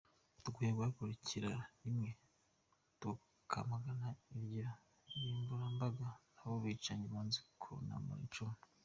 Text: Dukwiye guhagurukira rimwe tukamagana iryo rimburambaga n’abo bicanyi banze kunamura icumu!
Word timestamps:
Dukwiye 0.43 0.71
guhagurukira 0.77 1.51
rimwe 1.83 2.09
tukamagana 3.01 4.07
iryo 4.37 4.67
rimburambaga 5.09 6.07
n’abo 6.33 6.55
bicanyi 6.63 7.05
banze 7.13 7.41
kunamura 7.61 8.21
icumu! 8.27 8.57